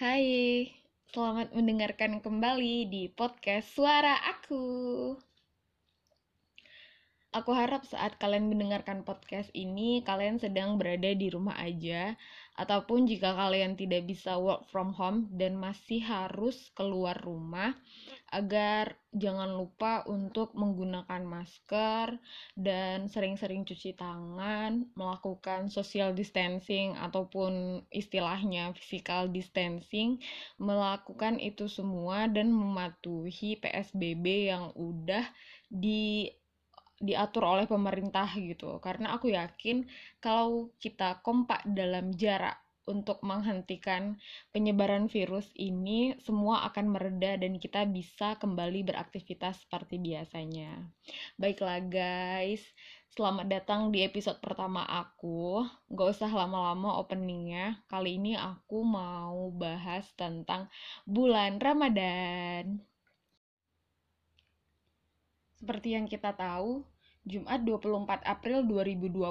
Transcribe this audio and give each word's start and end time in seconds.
Hai, 0.00 0.64
selamat 1.12 1.52
mendengarkan 1.52 2.24
kembali 2.24 2.88
di 2.88 3.12
podcast 3.12 3.76
Suara 3.76 4.16
Aku. 4.32 4.64
Aku 7.30 7.54
harap 7.54 7.86
saat 7.86 8.18
kalian 8.18 8.50
mendengarkan 8.50 9.06
podcast 9.06 9.54
ini, 9.54 10.02
kalian 10.02 10.42
sedang 10.42 10.82
berada 10.82 11.14
di 11.14 11.30
rumah 11.30 11.54
aja, 11.62 12.18
ataupun 12.58 13.06
jika 13.06 13.38
kalian 13.38 13.78
tidak 13.78 14.02
bisa 14.02 14.34
work 14.34 14.66
from 14.66 14.90
home 14.90 15.30
dan 15.38 15.54
masih 15.54 16.02
harus 16.02 16.74
keluar 16.74 17.14
rumah, 17.22 17.78
agar 18.34 18.98
jangan 19.14 19.46
lupa 19.54 20.02
untuk 20.10 20.58
menggunakan 20.58 21.22
masker 21.22 22.18
dan 22.58 23.06
sering-sering 23.06 23.62
cuci 23.62 23.94
tangan, 23.94 24.90
melakukan 24.98 25.70
social 25.70 26.10
distancing 26.10 26.98
ataupun 26.98 27.86
istilahnya 27.94 28.74
physical 28.74 29.30
distancing, 29.30 30.18
melakukan 30.58 31.38
itu 31.38 31.70
semua 31.70 32.26
dan 32.26 32.50
mematuhi 32.50 33.54
PSBB 33.62 34.50
yang 34.50 34.74
udah 34.74 35.30
di 35.70 36.26
diatur 37.00 37.42
oleh 37.48 37.64
pemerintah 37.64 38.28
gitu 38.36 38.76
karena 38.84 39.16
aku 39.16 39.32
yakin 39.32 39.88
kalau 40.20 40.68
kita 40.76 41.24
kompak 41.24 41.64
dalam 41.64 42.12
jarak 42.12 42.60
untuk 42.90 43.22
menghentikan 43.22 44.18
penyebaran 44.50 45.06
virus 45.06 45.46
ini 45.54 46.18
semua 46.26 46.66
akan 46.68 46.90
mereda 46.90 47.38
dan 47.38 47.62
kita 47.62 47.86
bisa 47.86 48.34
kembali 48.42 48.82
beraktivitas 48.82 49.62
seperti 49.64 50.02
biasanya. 50.02 50.90
Baiklah 51.38 51.78
guys, 51.86 52.66
selamat 53.14 53.46
datang 53.46 53.94
di 53.94 54.02
episode 54.02 54.42
pertama 54.42 54.82
aku. 54.82 55.62
Gak 55.94 56.18
usah 56.18 56.30
lama-lama 56.34 56.98
openingnya. 56.98 57.78
Kali 57.86 58.18
ini 58.18 58.34
aku 58.34 58.82
mau 58.82 59.54
bahas 59.54 60.10
tentang 60.18 60.66
bulan 61.06 61.62
Ramadan. 61.62 62.89
Seperti 65.60 65.92
yang 65.92 66.08
kita 66.08 66.32
tahu, 66.32 66.88
Jumat 67.28 67.60
24 67.68 68.24
April 68.24 68.64
2020 68.64 69.28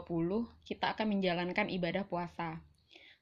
kita 0.62 0.94
akan 0.94 1.18
menjalankan 1.18 1.74
ibadah 1.74 2.06
puasa. 2.06 2.62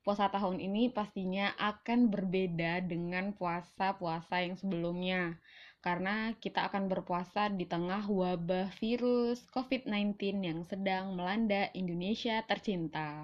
Puasa 0.04 0.28
tahun 0.28 0.60
ini 0.60 0.92
pastinya 0.92 1.56
akan 1.56 2.12
berbeda 2.12 2.84
dengan 2.84 3.32
puasa-puasa 3.32 4.44
yang 4.44 4.60
sebelumnya 4.60 5.40
karena 5.80 6.36
kita 6.36 6.68
akan 6.68 6.92
berpuasa 6.92 7.48
di 7.48 7.64
tengah 7.64 8.12
wabah 8.12 8.76
virus 8.76 9.48
COVID-19 9.56 10.20
yang 10.44 10.60
sedang 10.68 11.16
melanda 11.16 11.72
Indonesia 11.72 12.44
tercinta. 12.44 13.24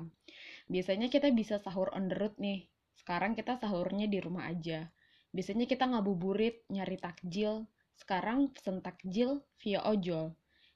Biasanya 0.72 1.12
kita 1.12 1.28
bisa 1.36 1.60
sahur 1.60 1.92
on 1.92 2.08
the 2.08 2.16
road 2.16 2.40
nih. 2.40 2.72
Sekarang 2.96 3.36
kita 3.36 3.60
sahurnya 3.60 4.08
di 4.08 4.24
rumah 4.24 4.48
aja. 4.48 4.88
Biasanya 5.36 5.68
kita 5.68 5.92
ngabuburit, 5.92 6.64
nyari 6.72 6.96
takjil. 6.96 7.68
Sekarang 7.98 8.52
pesen 8.52 8.82
takjil 8.82 9.46
via 9.62 9.82
ojol. 9.86 10.34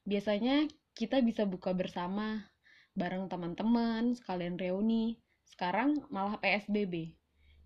Biasanya 0.07 0.69
kita 0.97 1.21
bisa 1.21 1.43
buka 1.43 1.73
bersama 1.75 2.47
bareng 2.97 3.29
teman-teman 3.29 4.17
sekalian 4.17 4.57
reuni. 4.57 5.21
Sekarang 5.45 6.05
malah 6.09 6.41
PSBB 6.41 7.17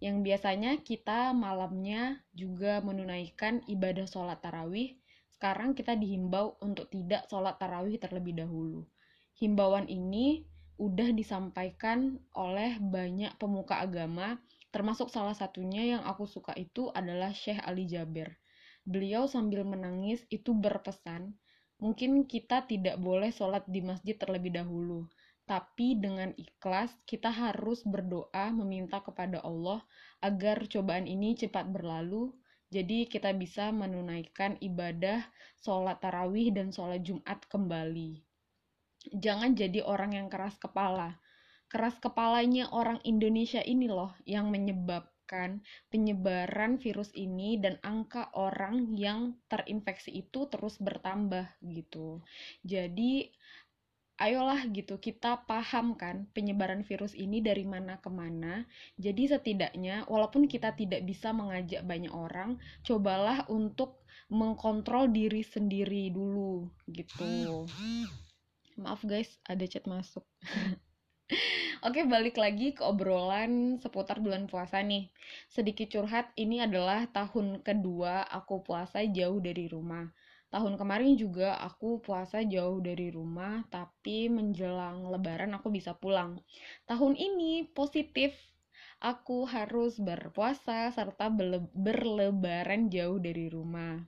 yang 0.01 0.25
biasanya 0.25 0.81
kita 0.81 1.29
malamnya 1.31 2.25
juga 2.33 2.81
menunaikan 2.81 3.61
ibadah 3.69 4.09
sholat 4.09 4.41
tarawih. 4.41 4.97
Sekarang 5.29 5.77
kita 5.77 5.93
dihimbau 5.93 6.57
untuk 6.59 6.89
tidak 6.89 7.29
sholat 7.29 7.61
tarawih 7.61 8.01
terlebih 8.01 8.41
dahulu. 8.41 8.89
Himbauan 9.37 9.85
ini 9.85 10.49
udah 10.81 11.13
disampaikan 11.13 12.17
oleh 12.33 12.81
banyak 12.81 13.37
pemuka 13.37 13.77
agama 13.77 14.41
termasuk 14.73 15.13
salah 15.13 15.37
satunya 15.37 15.85
yang 15.93 16.01
aku 16.01 16.25
suka 16.25 16.57
itu 16.57 16.89
adalah 16.89 17.29
Syekh 17.37 17.61
Ali 17.61 17.85
Jabir 17.85 18.40
beliau 18.83 19.29
sambil 19.29 19.65
menangis 19.65 20.25
itu 20.29 20.51
berpesan 20.53 21.35
Mungkin 21.81 22.29
kita 22.29 22.69
tidak 22.69 23.01
boleh 23.01 23.33
sholat 23.33 23.65
di 23.65 23.81
masjid 23.81 24.13
terlebih 24.13 24.53
dahulu, 24.53 25.09
tapi 25.49 25.97
dengan 25.97 26.29
ikhlas 26.37 26.93
kita 27.09 27.33
harus 27.33 27.81
berdoa 27.81 28.53
meminta 28.53 29.01
kepada 29.01 29.41
Allah 29.41 29.81
agar 30.21 30.69
cobaan 30.69 31.09
ini 31.09 31.33
cepat 31.33 31.73
berlalu, 31.73 32.37
jadi 32.69 33.09
kita 33.09 33.33
bisa 33.33 33.73
menunaikan 33.73 34.61
ibadah 34.61 35.25
sholat 35.57 35.97
tarawih 36.05 36.53
dan 36.53 36.69
sholat 36.69 37.01
Jumat 37.01 37.49
kembali. 37.49 38.21
Jangan 39.17 39.57
jadi 39.57 39.81
orang 39.81 40.13
yang 40.13 40.29
keras 40.29 40.61
kepala. 40.61 41.17
Keras 41.65 41.97
kepalanya 41.97 42.69
orang 42.69 43.01
Indonesia 43.01 43.65
ini 43.65 43.89
loh 43.89 44.13
yang 44.29 44.53
menyebab 44.53 45.09
menyebabkan 45.31 45.63
penyebaran 45.87 46.75
virus 46.75 47.15
ini 47.15 47.55
dan 47.55 47.79
angka 47.87 48.27
orang 48.35 48.91
yang 48.91 49.39
terinfeksi 49.47 50.11
itu 50.11 50.51
terus 50.51 50.75
bertambah 50.83 51.47
gitu. 51.63 52.19
Jadi 52.67 53.31
ayolah 54.21 54.67
gitu 54.69 55.01
kita 55.01 55.47
paham 55.49 55.97
kan 55.97 56.29
penyebaran 56.35 56.83
virus 56.83 57.15
ini 57.15 57.39
dari 57.39 57.63
mana 57.63 57.97
ke 58.03 58.11
mana. 58.11 58.67
Jadi 58.99 59.31
setidaknya 59.31 60.05
walaupun 60.11 60.51
kita 60.51 60.75
tidak 60.75 61.07
bisa 61.07 61.31
mengajak 61.31 61.81
banyak 61.87 62.11
orang, 62.11 62.59
cobalah 62.83 63.47
untuk 63.47 64.03
mengkontrol 64.27 65.07
diri 65.11 65.47
sendiri 65.47 66.11
dulu 66.11 66.67
gitu. 66.91 67.23
Maaf 68.75 69.03
guys, 69.07 69.39
ada 69.47 69.63
chat 69.67 69.87
masuk. 69.87 70.27
Oke, 71.87 72.03
balik 72.05 72.35
lagi 72.37 72.75
ke 72.77 72.83
obrolan 72.85 73.79
seputar 73.79 74.19
bulan 74.19 74.45
puasa 74.51 74.83
nih. 74.83 75.07
Sedikit 75.47 75.87
curhat, 75.89 76.29
ini 76.35 76.59
adalah 76.61 77.07
tahun 77.09 77.63
kedua 77.63 78.27
aku 78.27 78.61
puasa 78.67 79.01
jauh 79.07 79.39
dari 79.39 79.65
rumah. 79.71 80.11
Tahun 80.51 80.75
kemarin 80.75 81.15
juga 81.15 81.55
aku 81.63 82.03
puasa 82.03 82.43
jauh 82.43 82.83
dari 82.83 83.07
rumah, 83.09 83.63
tapi 83.71 84.27
menjelang 84.27 85.07
lebaran 85.07 85.55
aku 85.55 85.71
bisa 85.71 85.95
pulang. 85.95 86.43
Tahun 86.85 87.13
ini 87.15 87.71
positif, 87.71 88.35
aku 88.99 89.47
harus 89.47 89.97
berpuasa 89.97 90.91
serta 90.91 91.31
berlebaran 91.73 92.91
jauh 92.91 93.17
dari 93.17 93.47
rumah. 93.47 94.03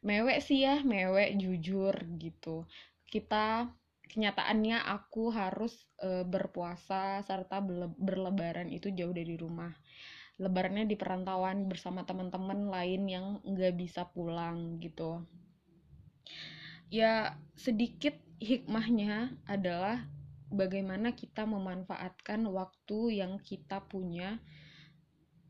Mewek 0.00 0.40
sih 0.40 0.64
ya, 0.64 0.80
mewek 0.80 1.36
jujur 1.36 1.94
gitu. 2.16 2.64
Kita 3.04 3.68
kenyataannya 4.10 4.84
aku 4.84 5.32
harus 5.32 5.74
e, 6.00 6.22
berpuasa 6.24 7.24
serta 7.24 7.60
berlebaran 7.98 8.68
itu 8.70 8.92
jauh 8.92 9.12
dari 9.12 9.34
rumah. 9.34 9.72
Lebarannya 10.38 10.90
di 10.90 10.98
perantauan 10.98 11.70
bersama 11.70 12.02
teman-teman 12.02 12.66
lain 12.66 13.02
yang 13.06 13.26
nggak 13.46 13.74
bisa 13.78 14.10
pulang 14.10 14.82
gitu. 14.82 15.22
Ya 16.90 17.38
sedikit 17.54 18.18
hikmahnya 18.42 19.38
adalah 19.46 20.04
bagaimana 20.50 21.14
kita 21.14 21.46
memanfaatkan 21.46 22.46
waktu 22.50 23.24
yang 23.24 23.38
kita 23.42 23.82
punya 23.86 24.38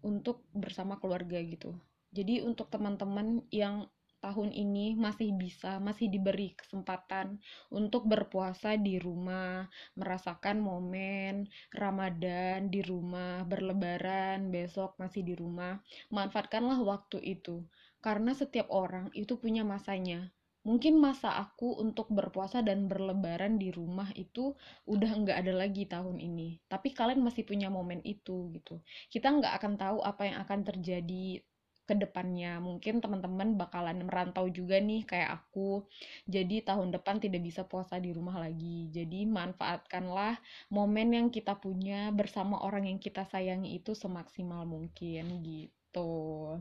untuk 0.04 0.44
bersama 0.52 1.00
keluarga 1.00 1.40
gitu. 1.40 1.72
Jadi 2.12 2.44
untuk 2.44 2.68
teman-teman 2.68 3.42
yang 3.48 3.88
tahun 4.24 4.56
ini 4.56 4.96
masih 4.96 5.36
bisa, 5.36 5.76
masih 5.76 6.08
diberi 6.08 6.56
kesempatan 6.56 7.36
untuk 7.68 8.08
berpuasa 8.08 8.80
di 8.80 8.96
rumah, 8.96 9.68
merasakan 10.00 10.64
momen 10.64 11.44
Ramadan 11.68 12.72
di 12.72 12.80
rumah, 12.80 13.44
berlebaran 13.44 14.48
besok 14.48 14.96
masih 14.96 15.20
di 15.28 15.36
rumah. 15.36 15.76
Manfaatkanlah 16.08 16.80
waktu 16.80 17.20
itu, 17.36 17.68
karena 18.00 18.32
setiap 18.32 18.72
orang 18.72 19.12
itu 19.12 19.36
punya 19.36 19.60
masanya. 19.60 20.32
Mungkin 20.64 20.96
masa 20.96 21.36
aku 21.36 21.76
untuk 21.76 22.08
berpuasa 22.08 22.64
dan 22.64 22.88
berlebaran 22.88 23.60
di 23.60 23.68
rumah 23.68 24.08
itu 24.16 24.56
udah 24.88 25.12
nggak 25.20 25.36
ada 25.44 25.52
lagi 25.52 25.84
tahun 25.84 26.16
ini. 26.16 26.64
Tapi 26.72 26.96
kalian 26.96 27.20
masih 27.20 27.44
punya 27.44 27.68
momen 27.68 28.00
itu 28.00 28.48
gitu. 28.56 28.80
Kita 29.12 29.28
nggak 29.28 29.60
akan 29.60 29.72
tahu 29.76 29.98
apa 30.00 30.24
yang 30.24 30.40
akan 30.40 30.64
terjadi 30.64 31.44
ke 31.84 31.94
depannya 31.96 32.58
mungkin 32.60 33.04
teman-teman 33.04 33.60
bakalan 33.60 34.04
merantau 34.08 34.48
juga 34.48 34.80
nih 34.80 35.04
kayak 35.04 35.30
aku. 35.44 35.84
Jadi 36.24 36.64
tahun 36.64 36.92
depan 36.96 37.20
tidak 37.20 37.44
bisa 37.44 37.62
puasa 37.68 38.00
di 38.00 38.10
rumah 38.16 38.40
lagi. 38.40 38.88
Jadi 38.92 39.28
manfaatkanlah 39.28 40.40
momen 40.72 41.08
yang 41.12 41.28
kita 41.28 41.56
punya 41.60 42.08
bersama 42.10 42.60
orang 42.64 42.88
yang 42.88 42.98
kita 43.00 43.28
sayangi 43.28 43.76
itu 43.76 43.92
semaksimal 43.92 44.64
mungkin 44.64 45.44
gitu 45.44 46.58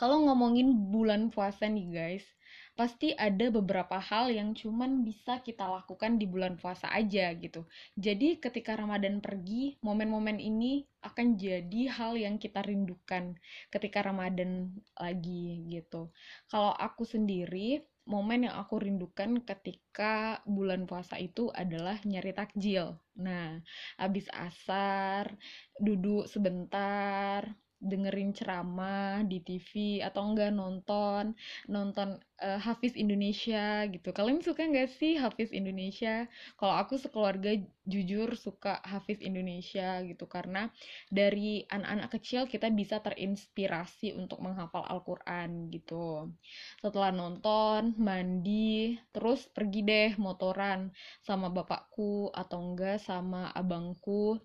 kalau 0.00 0.26
ngomongin 0.26 0.92
bulan 0.92 1.28
puasa 1.32 1.68
nih 1.68 1.88
guys 1.88 2.26
pasti 2.72 3.12
ada 3.12 3.52
beberapa 3.52 4.00
hal 4.00 4.32
yang 4.32 4.56
cuman 4.56 5.04
bisa 5.04 5.44
kita 5.44 5.68
lakukan 5.68 6.16
di 6.16 6.24
bulan 6.24 6.56
puasa 6.56 6.88
aja 6.88 7.28
gitu. 7.36 7.68
Jadi 8.00 8.40
ketika 8.40 8.72
Ramadan 8.80 9.20
pergi, 9.20 9.76
momen-momen 9.84 10.40
ini 10.40 10.80
akan 11.04 11.36
jadi 11.36 11.92
hal 11.92 12.16
yang 12.16 12.40
kita 12.40 12.64
rindukan 12.64 13.36
ketika 13.68 14.00
Ramadan 14.00 14.72
lagi 14.96 15.68
gitu. 15.68 16.08
Kalau 16.48 16.72
aku 16.72 17.04
sendiri 17.04 17.84
momen 18.02 18.50
yang 18.50 18.56
aku 18.58 18.82
rindukan 18.82 19.44
ketika 19.46 20.42
bulan 20.42 20.90
puasa 20.90 21.20
itu 21.22 21.52
adalah 21.54 22.00
nyari 22.02 22.34
takjil. 22.34 22.98
Nah, 23.20 23.62
habis 24.00 24.26
asar, 24.34 25.30
duduk 25.78 26.26
sebentar, 26.26 27.46
dengerin 27.82 28.30
ceramah 28.30 29.26
di 29.26 29.42
TV 29.42 29.98
atau 30.06 30.30
enggak 30.30 30.54
nonton 30.54 31.34
nonton 31.66 32.22
uh, 32.38 32.60
Hafiz 32.62 32.94
Indonesia 32.94 33.86
gitu. 33.90 34.14
Kalian 34.14 34.42
suka 34.42 34.62
nggak 34.66 34.90
sih 34.90 35.18
Hafiz 35.18 35.50
Indonesia? 35.50 36.30
Kalau 36.54 36.74
aku 36.78 36.94
sekeluarga 36.98 37.58
jujur 37.82 38.38
suka 38.38 38.78
Hafiz 38.86 39.18
Indonesia 39.18 39.98
gitu 40.06 40.30
karena 40.30 40.70
dari 41.10 41.66
anak-anak 41.66 42.10
kecil 42.14 42.46
kita 42.46 42.70
bisa 42.70 43.02
terinspirasi 43.02 44.14
untuk 44.14 44.38
menghafal 44.38 44.86
Al-Qur'an 44.86 45.66
gitu. 45.74 46.30
Setelah 46.78 47.10
nonton, 47.10 47.98
mandi, 47.98 48.94
terus 49.10 49.50
pergi 49.50 49.82
deh 49.82 50.10
motoran 50.18 50.94
sama 51.22 51.50
bapakku 51.50 52.30
atau 52.30 52.58
enggak 52.62 53.02
sama 53.02 53.50
abangku 53.50 54.38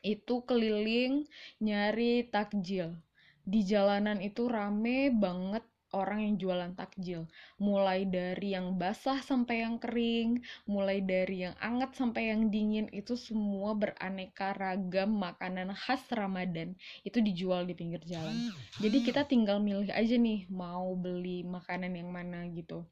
itu 0.00 0.44
keliling 0.48 1.28
nyari 1.60 2.28
takjil. 2.28 2.96
Di 3.44 3.64
jalanan 3.64 4.20
itu 4.20 4.46
rame 4.46 5.10
banget 5.10 5.64
orang 5.90 6.22
yang 6.22 6.34
jualan 6.38 6.72
takjil. 6.78 7.26
Mulai 7.58 8.06
dari 8.06 8.54
yang 8.54 8.78
basah 8.78 9.18
sampai 9.22 9.66
yang 9.66 9.76
kering, 9.82 10.42
mulai 10.66 11.02
dari 11.02 11.46
yang 11.46 11.54
anget 11.58 11.94
sampai 11.98 12.30
yang 12.30 12.48
dingin, 12.48 12.86
itu 12.94 13.18
semua 13.18 13.74
beraneka 13.74 14.54
ragam 14.54 15.18
makanan 15.18 15.74
khas 15.74 16.02
Ramadan. 16.14 16.78
Itu 17.02 17.18
dijual 17.18 17.66
di 17.66 17.74
pinggir 17.74 18.02
jalan. 18.06 18.54
Jadi 18.78 18.98
kita 19.02 19.26
tinggal 19.26 19.58
milih 19.58 19.90
aja 19.90 20.14
nih 20.14 20.46
mau 20.50 20.94
beli 20.94 21.42
makanan 21.42 21.98
yang 21.98 22.10
mana 22.10 22.46
gitu. 22.54 22.86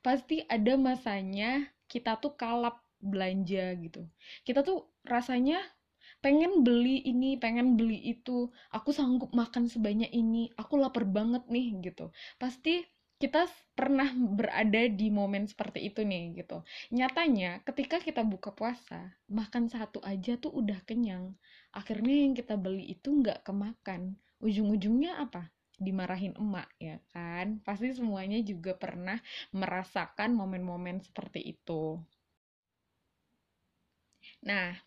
Pasti 0.00 0.44
ada 0.46 0.78
masanya 0.78 1.66
kita 1.90 2.18
tuh 2.22 2.38
kalap 2.38 2.80
belanja 3.02 3.76
gitu. 3.82 4.08
Kita 4.46 4.64
tuh 4.64 4.88
rasanya 5.04 5.60
pengen 6.24 6.64
beli 6.66 6.96
ini, 7.12 7.30
pengen 7.44 7.76
beli 7.78 7.98
itu, 8.14 8.38
aku 8.76 8.90
sanggup 8.98 9.30
makan 9.40 9.64
sebanyak 9.68 10.10
ini, 10.22 10.42
aku 10.60 10.74
lapar 10.82 11.04
banget 11.16 11.44
nih 11.54 11.66
gitu. 11.86 12.06
Pasti 12.40 12.74
kita 13.22 13.42
pernah 13.78 14.08
berada 14.38 14.82
di 15.00 15.06
momen 15.18 15.44
seperti 15.52 15.80
itu 15.88 16.00
nih 16.02 16.24
gitu. 16.40 16.64
Nyatanya 16.96 17.50
ketika 17.68 17.96
kita 18.06 18.22
buka 18.32 18.50
puasa, 18.58 19.00
makan 19.28 19.64
satu 19.74 20.00
aja 20.02 20.32
tuh 20.40 20.52
udah 20.60 20.80
kenyang. 20.88 21.36
Akhirnya 21.78 22.16
yang 22.24 22.32
kita 22.32 22.54
beli 22.64 22.84
itu 22.96 23.08
nggak 23.20 23.44
kemakan. 23.46 24.16
Ujung-ujungnya 24.42 25.20
apa? 25.20 25.54
dimarahin 25.74 26.34
emak 26.38 26.70
ya 26.78 27.02
kan 27.10 27.58
pasti 27.66 27.90
semuanya 27.90 28.38
juga 28.46 28.78
pernah 28.78 29.18
merasakan 29.50 30.30
momen-momen 30.30 31.02
seperti 31.02 31.42
itu 31.58 31.98
nah 34.44 34.78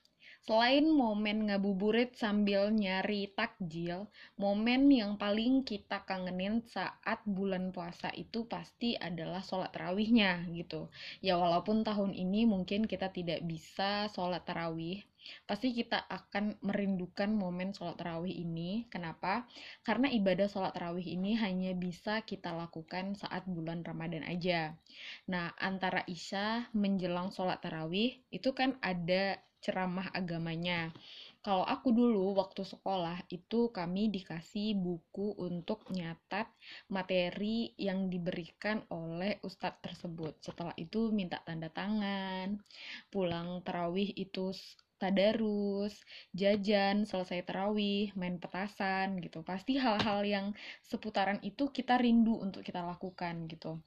Selain 0.47 0.87
momen 0.87 1.51
ngabuburit 1.51 2.15
sambil 2.15 2.71
nyari 2.71 3.27
takjil, 3.35 4.07
momen 4.39 4.87
yang 4.87 5.19
paling 5.19 5.67
kita 5.67 6.07
kangenin 6.07 6.63
saat 6.63 7.19
bulan 7.27 7.75
puasa 7.75 8.15
itu 8.15 8.47
pasti 8.47 8.95
adalah 8.95 9.43
sholat 9.43 9.75
tarawihnya 9.75 10.47
gitu. 10.55 10.87
Ya 11.19 11.35
walaupun 11.35 11.83
tahun 11.83 12.15
ini 12.15 12.47
mungkin 12.47 12.87
kita 12.87 13.11
tidak 13.11 13.43
bisa 13.43 14.07
sholat 14.07 14.47
tarawih, 14.47 15.03
pasti 15.43 15.75
kita 15.75 16.07
akan 16.07 16.55
merindukan 16.63 17.27
momen 17.27 17.75
sholat 17.75 17.99
tarawih 17.99 18.31
ini. 18.31 18.87
Kenapa? 18.87 19.43
Karena 19.83 20.07
ibadah 20.07 20.47
sholat 20.47 20.71
tarawih 20.71 21.11
ini 21.11 21.35
hanya 21.35 21.75
bisa 21.75 22.23
kita 22.23 22.55
lakukan 22.55 23.19
saat 23.19 23.43
bulan 23.51 23.83
Ramadan 23.83 24.23
aja. 24.23 24.79
Nah, 25.27 25.51
antara 25.59 26.07
Isya 26.07 26.71
menjelang 26.71 27.35
sholat 27.35 27.59
tarawih 27.59 28.15
itu 28.31 28.55
kan 28.55 28.79
ada 28.79 29.43
ceramah 29.67 30.07
agamanya. 30.15 30.95
Kalau 31.43 31.67
aku 31.67 31.91
dulu 31.91 32.39
waktu 32.39 32.63
sekolah 32.63 33.27
itu 33.27 33.67
kami 33.75 34.07
dikasih 34.15 34.79
buku 34.79 35.35
untuk 35.35 35.83
nyatat 35.91 36.47
materi 36.87 37.75
yang 37.75 38.07
diberikan 38.07 38.87
oleh 38.87 39.43
ustadz 39.43 39.83
tersebut. 39.83 40.39
Setelah 40.39 40.71
itu 40.79 41.11
minta 41.11 41.43
tanda 41.43 41.67
tangan, 41.67 42.63
pulang 43.11 43.59
terawih 43.67 44.15
itu 44.15 44.55
tadarus, 44.95 45.99
jajan, 46.31 47.03
selesai 47.03 47.43
terawih, 47.43 48.15
main 48.15 48.39
petasan 48.39 49.19
gitu. 49.19 49.43
Pasti 49.43 49.75
hal-hal 49.83 50.23
yang 50.23 50.45
seputaran 50.79 51.43
itu 51.43 51.67
kita 51.75 51.99
rindu 51.99 52.39
untuk 52.39 52.63
kita 52.63 52.87
lakukan 52.87 53.51
gitu 53.51 53.83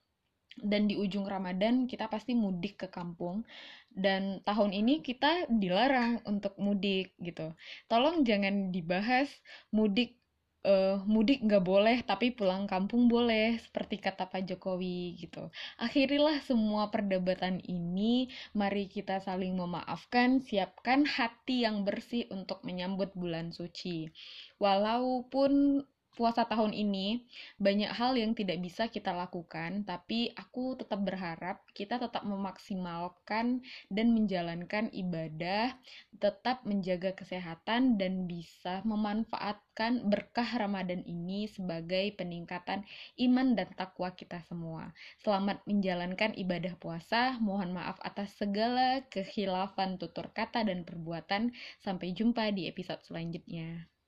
dan 0.63 0.87
di 0.87 0.97
ujung 0.97 1.27
Ramadan 1.27 1.85
kita 1.91 2.07
pasti 2.07 2.33
mudik 2.37 2.87
ke 2.87 2.89
kampung. 2.89 3.45
Dan 3.91 4.39
tahun 4.47 4.71
ini 4.71 5.03
kita 5.03 5.51
dilarang 5.51 6.23
untuk 6.23 6.55
mudik 6.63 7.19
gitu. 7.19 7.53
Tolong 7.91 8.23
jangan 8.23 8.71
dibahas 8.71 9.27
mudik 9.75 10.21
uh, 10.65 11.01
mudik 11.09 11.41
nggak 11.41 11.65
boleh 11.65 11.99
tapi 12.05 12.33
pulang 12.33 12.69
kampung 12.69 13.09
boleh 13.09 13.57
seperti 13.61 14.01
kata 14.01 14.29
Pak 14.29 14.45
Jokowi 14.49 15.17
gitu. 15.21 15.49
Akhirilah 15.81 16.41
semua 16.45 16.93
perdebatan 16.93 17.61
ini. 17.65 18.29
Mari 18.57 18.89
kita 18.91 19.21
saling 19.25 19.57
memaafkan 19.57 20.45
siapkan 20.45 21.09
hati 21.09 21.65
yang 21.65 21.85
bersih 21.87 22.29
untuk 22.33 22.61
menyambut 22.67 23.13
bulan 23.17 23.53
suci. 23.55 24.13
Walaupun 24.61 25.83
puasa 26.21 26.45
tahun 26.45 26.77
ini 26.77 27.25
banyak 27.57 27.97
hal 27.97 28.13
yang 28.13 28.37
tidak 28.37 28.61
bisa 28.61 28.93
kita 28.93 29.09
lakukan, 29.09 29.89
tapi 29.89 30.29
aku 30.37 30.77
tetap 30.77 31.01
berharap 31.01 31.65
kita 31.73 31.97
tetap 31.97 32.29
memaksimalkan 32.29 33.65
dan 33.89 34.07
menjalankan 34.13 34.93
ibadah, 34.93 35.73
tetap 36.21 36.61
menjaga 36.69 37.17
kesehatan 37.17 37.97
dan 37.97 38.29
bisa 38.29 38.85
memanfaatkan 38.85 40.13
berkah 40.13 40.61
Ramadan 40.61 41.01
ini 41.09 41.49
sebagai 41.49 42.13
peningkatan 42.21 42.85
iman 43.17 43.57
dan 43.57 43.73
takwa 43.73 44.13
kita 44.13 44.45
semua. 44.45 44.93
Selamat 45.25 45.65
menjalankan 45.65 46.37
ibadah 46.37 46.77
puasa. 46.77 47.41
Mohon 47.41 47.81
maaf 47.81 47.97
atas 48.05 48.37
segala 48.37 49.09
kehilafan 49.09 49.97
tutur 49.97 50.29
kata 50.37 50.69
dan 50.69 50.85
perbuatan. 50.85 51.57
Sampai 51.81 52.13
jumpa 52.13 52.53
di 52.53 52.69
episode 52.69 53.01
selanjutnya. 53.09 54.00